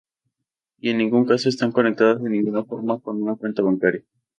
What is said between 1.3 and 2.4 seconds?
están conectadas de